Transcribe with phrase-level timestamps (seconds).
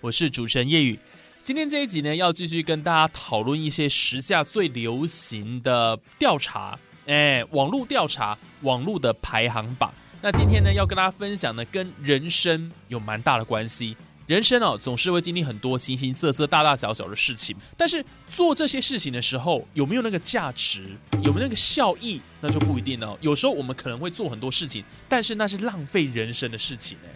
[0.00, 0.98] 我是主持人叶宇。
[1.42, 9.92] 今天这一集呢，要继续跟大家讨论一些时下最流行的调查，哎，网络调查，网络的排行榜。
[10.20, 13.96] 那今天呢，要跟大家分享的跟人生有蛮大的关系。
[14.26, 17.56] 人生哦，总是会经历很多形形色色、大大小小的事情。
[17.76, 23.16] 但是做这些事情的时候，有没有那个价值，有没有那个效益，那就不一定了。
[23.20, 27.08] 有时候我们可能会做很多事情，但是那是浪费人生的事情呢。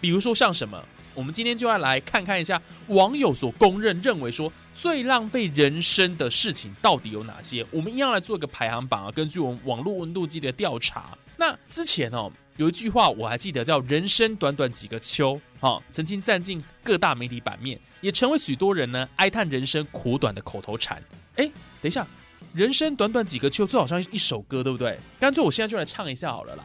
[0.00, 0.82] 比如说像什么，
[1.14, 7.64] 我们今天就要来看看一下网友所公认认为说最浪费人生的事情到底有哪些。
[7.70, 11.16] 我们一样来做一个排行榜啊，根据我们网络温度计的调查。
[11.36, 12.30] 那之前哦。
[12.58, 21.00] 有一句话我还记得，叫“人生短短几个秋”，哈，曾经占尽各大媒体版面，也成为许多人呢哀叹人生苦短的口头禅。
[21.36, 21.44] 哎，
[21.80, 22.04] 等一下
[22.52, 24.98] ，“人生短短几个秋”就好像一首歌，对不对？
[25.20, 26.64] 干脆我现在就来唱一下好了啦。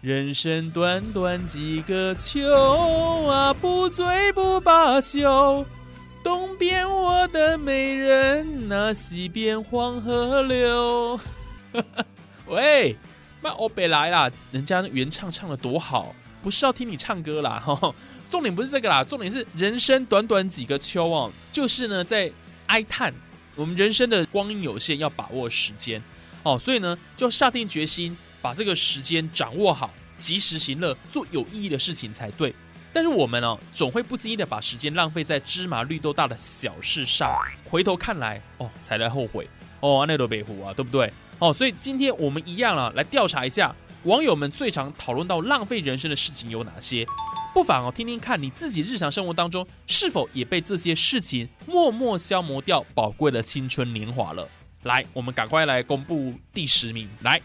[0.00, 2.46] 人生短短几个秋
[3.26, 5.66] 啊，不醉不罢休。
[6.22, 11.18] 东边我的美人，那西边黄河流。
[12.46, 12.96] 喂。
[13.40, 17.62] 那欧北来啦，人家原唱唱的多好，不是要听你唱歌啦，
[18.28, 22.30] 重点不是这个啦，重点是人生短短几个秋哦，就是呢在
[22.66, 23.14] 哀叹
[23.54, 26.02] 我们人生的光阴有限，要把握时间
[26.42, 32.54] 哦，所以呢就下定决心把这个时间掌握好，及时行乐，做有意义的事情才对。
[32.92, 37.30] 但是我们哦，总会不经意的把时间浪费在芝麻绿豆大的小事上，
[37.64, 39.48] 回头看来哦，才来后悔
[39.80, 41.12] 哦，那都北湖啊，对不对？
[41.38, 47.06] 哦，所以今天我们一样啊，来调查一下网友们最常讨论到浪费人生的事情有哪些，
[47.52, 54.48] 不妨哦听听看你自己日常生活当中是否也被这些事情默默消磨掉宝贵的青春年华了。
[54.84, 57.08] 来，我们赶快来公布第十名。
[57.20, 57.40] 来，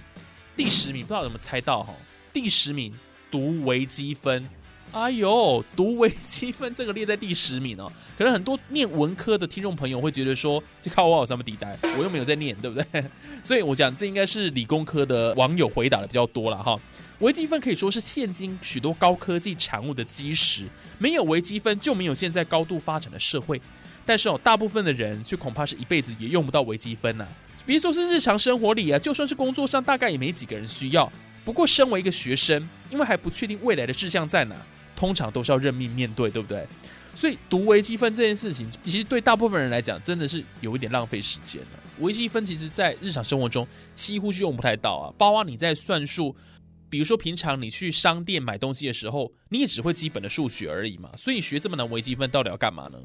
[0.56, 1.94] 第十名不知道怎么猜到哈？
[2.32, 2.94] 第十名
[3.32, 4.48] 读微积分。
[4.92, 11.76] 哎呦，读微积分这个列在第十名哦，可能很多念文科的听众朋友会觉得说，这靠我有什么底单？
[11.98, 13.04] 我又没有在念，对不对？
[13.42, 16.80] 所以我想这应该是理工科的网友回答的比较多了哈。
[17.20, 20.68] 微积分可以说是现今许多高科技产物的基石，
[21.00, 23.60] 没有微积分就没有现在高度发展的社会。
[24.06, 27.26] 但是哦，大部分的人却恐怕是一辈子也用不到微积分呐。
[27.66, 31.12] 别说是日常生活里啊，就算是工作上，大概也没几个人需要。
[31.46, 34.56] 不过身为一个学生，因为还不确定未来的志向在哪。
[34.96, 36.66] 通常都是要认命面对，对不对？
[37.14, 41.80] 所以读微积分这件事情，其实对大部分人来讲，真的是有一点浪费时间的。
[42.00, 45.14] 微积分其实，在日常生活中几乎是用不太到啊。
[45.18, 46.36] 包括你在算数，
[46.90, 51.10] 比如说平常你去商店买东西的时候，你也只会基本的数学而已嘛。
[51.18, 52.98] 所以学这么难微积分到底要干嘛呢？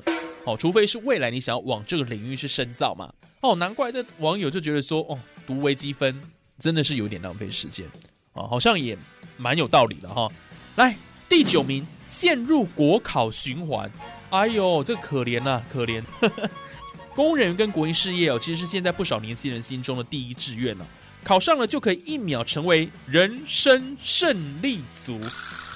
[0.45, 3.13] 哦，除非是未来你想要往这个领域去深造嘛。
[3.41, 6.21] 哦，难怪这网友就觉得说，哦，读微积分
[6.59, 7.87] 真的是有点浪费时间
[8.33, 8.97] 哦，好像也
[9.37, 10.31] 蛮有道理的哈。
[10.77, 10.97] 来。
[11.31, 13.93] 第九名陷入国考循环，
[14.31, 16.03] 哎呦，这可怜呐，可怜！
[17.15, 20.87] 公务人员跟国营事业哦，其实是现在不少年轻人心中的第一志愿了。
[21.23, 25.21] 考上了就可以一秒成为人生胜利组。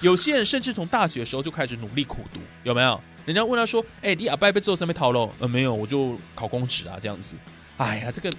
[0.01, 2.99] 有些人甚至从大学的时候就开始努力苦读，有没有？
[3.25, 7.37] 人家问他说：“哎，你阿伯被做什么套路？”呃，没有，我就考公职啊，这样子。
[7.77, 8.31] 哎呀，这个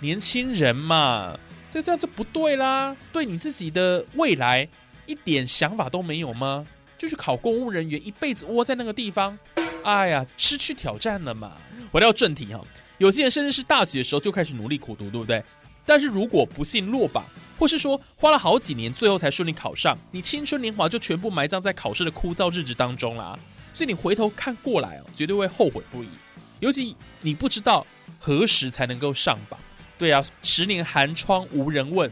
[0.00, 1.38] 年轻人嘛，
[1.70, 4.68] 这这样这不对啦，对你自己的未来。
[5.06, 6.66] 一点想法都没有吗？
[6.98, 9.38] 就去考公务人员，一辈子窝在那个地方，
[9.84, 11.52] 哎呀，失去挑战了嘛！
[11.92, 12.60] 回到正题哈，
[12.98, 15.44] 有些人甚至是大学的时候就开始努力苦读，对不对？
[15.84, 17.24] 但是如果不幸落榜，
[17.56, 23.38] 或是说花了好几年，最后才顺利考上，你青春年华就全部埋葬在考试的枯燥日子当中啦。
[23.76, 26.08] 所以你回头看过来哦，绝对会后悔不已。
[26.60, 27.86] 尤其你不知道
[28.18, 29.60] 何时才能够上榜，
[29.98, 32.10] 对啊，十年寒窗无人问。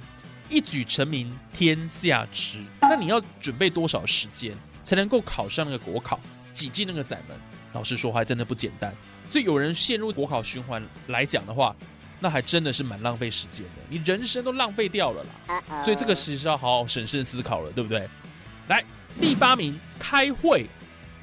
[0.51, 6.21] 一举成名天下知，那你要准备多少时间才能够考上那个国考，
[6.53, 7.37] 挤进那个窄门？
[7.73, 8.95] 老实说，还真的不简单。
[9.31, 11.75] 所以有人陷入国考循环来讲的话，
[12.21, 15.83] 那还真的是蛮浪费时间的，你人生都浪费掉了啦。
[15.83, 18.07] 所以这个其实要好好审慎思考了，对不对？
[18.69, 18.85] 来，
[19.19, 20.69] 第八名，开会。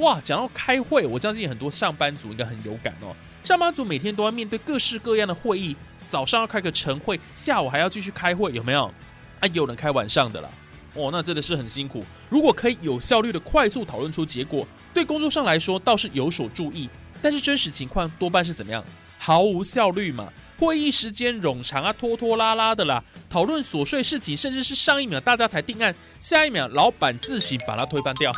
[0.02, 3.16] 哇，讲到开会，我相信很多上班族应该很有感哦。
[3.44, 5.76] 上班族每天都要面对各式各样的会议，
[6.08, 8.92] 早上要开个晨会，下午还要继续开会，有没有？
[9.40, 10.50] 啊，有人开晚上的啦，
[10.96, 12.04] 哦，那真的是很辛苦。
[12.30, 16.90] 如果可以有效率的快速讨论出结果，对工作上来说倒是有所注意，
[17.22, 18.84] 但是真实情况多半是怎么样？
[19.20, 28.32] 毫无效率嘛，会议时间冗长啊，拖拖拉拉的啦，讨论琐碎事情，甚至是上一秒大家才定案，下一秒老板自行把它推翻掉，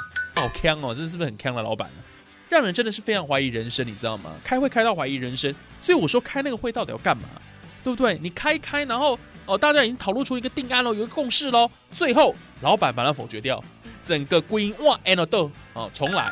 [0.43, 2.03] 好坑哦，这是不是很坑的老板呢？
[2.49, 4.33] 让人真的是非常怀疑人生，你知道吗？
[4.43, 7.23] 开会开到怀疑人生，所以我说开那个会到底要干嘛，
[7.81, 8.19] 对不对？
[8.21, 13.63] 你开开，然后哦，大家已经讨论出一个定案喽，有一个共识喽，最后老板把它否决掉，
[14.03, 16.29] 整个归因哇，and do 哦，重来，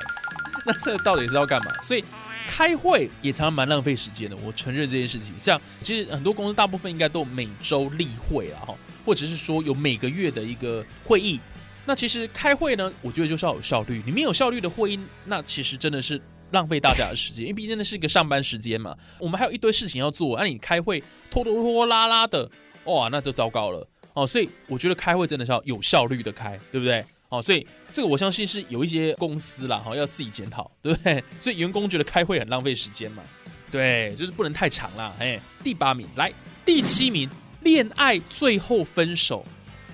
[0.65, 1.71] 那这到底是要干嘛？
[1.81, 2.03] 所以。
[2.47, 5.33] 开会也常常蛮浪费时间的，我承认这件事情。
[5.39, 8.75] 像其实很多公司大部分应该都每周例会了哈，
[9.05, 11.39] 或者是说有每个月的一个会议。
[11.85, 14.01] 那其实开会呢，我觉得就是要有效率。
[14.05, 18.95] 你没有效率的会议，那其实真的是浪费大家的时间，因为毕竟那是一个上班时间嘛。
[19.19, 22.49] 我们还有一堆事情要做，那你开会拖拖拖拉拉的，
[22.85, 24.27] 哇，那就糟糕了哦。
[24.27, 27.03] 所以我觉得开会真的是要有效率的开，对不对？
[27.29, 31.23] 哦，所以这个我相信是有一些公司啦，哈，要自己检讨， 对不对？
[31.39, 33.23] 所以员工觉得开会很浪费时间嘛，
[33.71, 35.13] 对，就是不能太长啦。
[35.17, 36.31] 哎，第八名，来
[36.65, 37.29] 第七名，
[37.61, 39.45] 恋爱最后分手，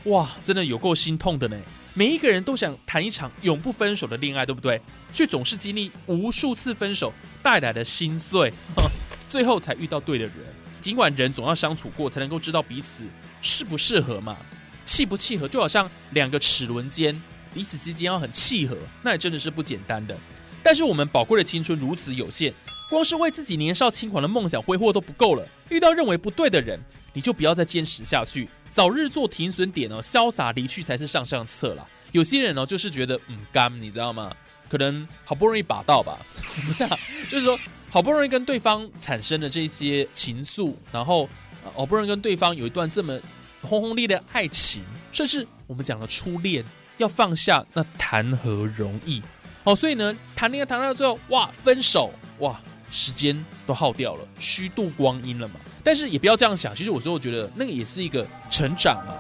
[0.08, 1.58] 哇，真的有够心痛的呢。
[1.94, 4.80] 每一个人都想谈一场永不分手的恋爱，对不对？
[5.12, 7.12] 却总是经历无数次分手
[7.42, 8.54] 带来的心碎，
[9.28, 10.34] 最后才遇到对的人。
[10.82, 13.06] 尽管人总要相处过，才能够知道彼此
[13.42, 14.38] 适不适合嘛。
[14.86, 17.20] 契不契合，就好像两个齿轮间
[17.54, 20.18] 彼此之间要很契合，那也真的是不简单的。
[20.64, 22.54] 但是我们宝贵的青春如此有限，
[22.90, 25.46] 光是为自己年少轻狂的梦想挥霍都不够了。
[25.70, 26.80] 遇到认为不对的人，
[27.12, 31.86] 你就不要再坚持下去，早日做停损点哦，潇洒离去才是上上策啦。
[32.12, 34.32] 有些人哦，就是觉得嗯干，你知道吗？
[34.70, 36.18] 可能好不容易把到吧，
[36.66, 36.98] 不是，啊，
[37.30, 37.58] 就是说
[37.90, 41.30] 好不容易跟对方产生了这些情愫，然后
[41.74, 43.20] 好不容易跟对方有一段这么。
[43.64, 46.64] 轰轰烈烈的爱情，甚至我们讲的初恋，
[46.98, 49.22] 要放下那谈何容易？
[49.64, 55.56] 哦，所以呢，谈恋爱谈到最后，哇，分手，哇，时间都耗掉了，虚度光阴了嘛。
[55.84, 59.14] 但是也不要这样想，其实我最后觉得那个也是一个成长啊。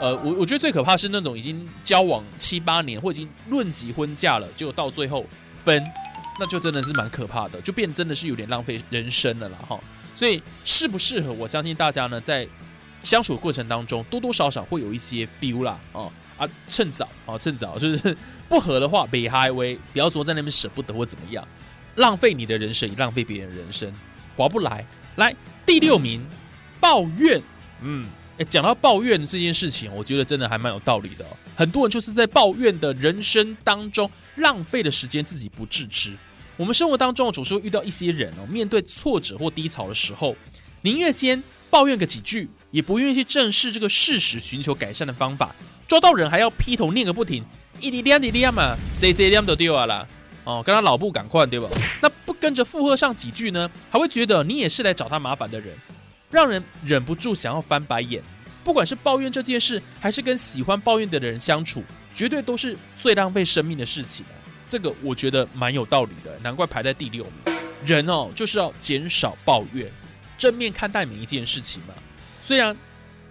[0.00, 5.24] 呃，我我觉得最可怕是那种已经交往七八年或已经论及婚嫁了，结果到最后
[5.54, 5.84] 分，
[6.38, 9.78] 那就真的是蛮可怕的，就变真的是有点浪费人生了啦哈。
[10.14, 12.48] 所以适不适合，我相信大家呢在。
[13.02, 18.14] 相处过程当中，多多少少会有一些 feel 啦，哦啊，趁早啊，趁早，就是
[18.46, 21.42] 不合的话，别嗨威，不要说在那边舍不得或怎么样，
[22.00, 23.92] 浪费你的人生，也浪费别人人生，
[24.36, 24.84] 划不来。
[25.16, 26.24] 来第六名，
[26.80, 27.40] 抱怨，
[27.82, 28.06] 嗯，
[28.38, 31.24] 哎，讲到抱怨这件事情，我觉得真的还蛮有道理的。
[31.54, 36.16] 很多人就是在抱怨的人生当中浪费的时间，自己不自知。
[36.56, 40.34] 我们生活当中总是会遇到一些人哦，面对挫折或低潮的时候，
[40.82, 42.48] 宁愿先抱怨个几句。
[42.70, 45.52] 也不愿意去正视这个事实，寻求改善的方法。
[45.88, 47.44] 抓到人还要劈头念个不停，
[47.80, 50.06] 一滴两滴两嘛，谁谁两都丢啊啦！
[50.44, 51.68] 哦，跟他老布赶快对吧？
[52.00, 53.70] 那不跟着附和上几句呢？
[53.90, 55.76] 还会觉得你也是来找他麻烦的人，
[56.30, 58.22] 让人忍不住想要翻白眼。
[58.62, 61.82] 不管是抱怨这件事，还是跟喜欢抱怨的人相处，
[62.12, 64.24] 绝对都是最浪费生命的事情。
[64.68, 67.56] 这个我觉得蛮有道理的，难怪排在第六名。
[67.84, 69.90] 人哦，就是要减少抱怨，
[70.36, 71.94] 正面看待每一件事情嘛。
[72.42, 72.76] 虽然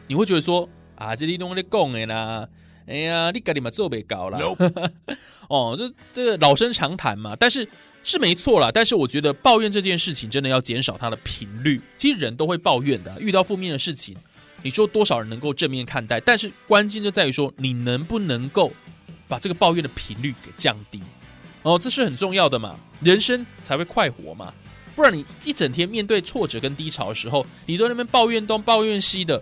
[0.07, 2.47] 你会觉得说啊，这里弄在讲的啦，
[2.89, 4.39] 哎呀，你赶紧把做别搞了，
[5.47, 7.35] 哦，这这个老生常谈嘛。
[7.39, 7.69] 但是
[8.03, 11.79] 是没错啦，但是我觉得抱怨这件事情真的要减少它的频率。
[11.99, 14.17] 其实人都会抱怨的，遇到负面的事情，
[14.63, 16.19] 你说多少人能够正面看待？
[16.19, 18.73] 但是关键就在于说，你能不能够
[19.27, 20.99] 把这个抱怨的频率给降低？
[21.61, 24.51] 哦，这是很重要的嘛，人生才会快活嘛。
[24.95, 29.39] 不然你一整天面对挫折跟低潮的时候，你在那边抱怨东抱怨西的，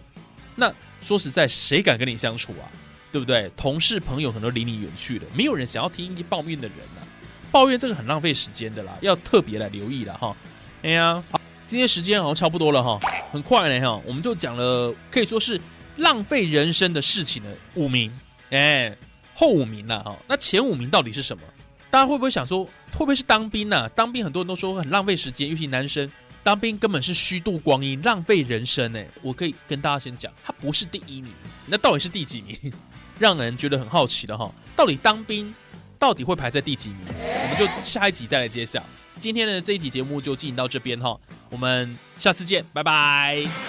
[0.55, 2.67] 那说实在，谁敢跟你相处啊？
[3.11, 3.51] 对不对？
[3.55, 7.05] 同事朋友可能离你远去了，没有人想要听你抱怨的人啊。
[7.49, 10.35] 抱怨这个很浪费时间的啦，要特别来留意了哈。
[10.83, 12.99] 哎呀，好，今天时间好像差不多了哈，
[13.31, 15.59] 很快呢哈，我们就讲了可以说是
[15.95, 18.11] 浪费人生的事情的五名，
[18.51, 18.95] 哎，
[19.33, 20.15] 后五名了哈。
[20.27, 21.43] 那前五名到底是什么？
[21.89, 23.87] 大家会不会想说，会不会是当兵呢？
[23.89, 26.11] 当兵很多人都说很浪费时间，尤其男生
[26.43, 29.01] 当兵根本是虚度光阴、浪费人生呢。
[29.21, 31.31] 我可以跟大家先讲，他不是第一名，
[31.65, 32.73] 那到底是第几名？
[33.19, 35.53] 让人觉得很好奇的哈，到底当兵
[35.99, 36.99] 到底会排在第几名？
[37.09, 38.83] 我们就下一集再来揭晓。
[39.19, 41.17] 今天的这一集节目就进行到这边哈，
[41.49, 43.66] 我们下次见，拜拜。